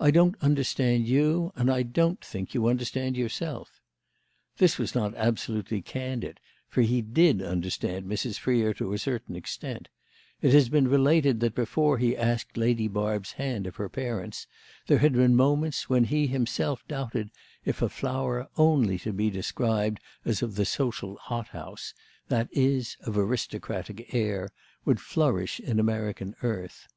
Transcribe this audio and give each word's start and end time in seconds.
"I 0.00 0.10
don't 0.10 0.36
understand 0.40 1.06
you 1.06 1.52
and 1.56 1.92
don't 1.92 2.24
think 2.24 2.54
you 2.54 2.68
understand 2.68 3.18
yourself." 3.18 3.82
This 4.56 4.78
was 4.78 4.94
not 4.94 5.14
absolutely 5.14 5.82
candid, 5.82 6.40
for 6.70 6.80
he 6.80 7.02
did 7.02 7.42
understand 7.42 8.06
Mrs. 8.06 8.38
Freer 8.38 8.72
to 8.72 8.94
a 8.94 8.98
certain 8.98 9.36
extent; 9.36 9.90
it 10.40 10.54
has 10.54 10.70
been 10.70 10.88
related 10.88 11.40
that 11.40 11.54
before 11.54 11.98
he 11.98 12.16
asked 12.16 12.56
Lady 12.56 12.88
Barb's 12.88 13.32
hand 13.32 13.66
of 13.66 13.76
her 13.76 13.90
parents 13.90 14.46
there 14.86 15.00
had 15.00 15.12
been 15.12 15.36
moments 15.36 15.86
when 15.86 16.04
he 16.04 16.26
himself 16.28 16.88
doubted 16.88 17.30
if 17.66 17.82
a 17.82 17.90
flower 17.90 18.48
only 18.56 18.98
to 19.00 19.12
be 19.12 19.28
described 19.28 20.00
as 20.24 20.40
of 20.40 20.54
the 20.54 20.64
social 20.64 21.16
hothouse, 21.24 21.92
that 22.28 22.48
is 22.52 22.96
of 23.02 23.18
aristocratic 23.18 24.14
air, 24.14 24.48
would 24.86 24.98
flourish 24.98 25.60
in 25.60 25.78
American 25.78 26.34
earth. 26.42 26.88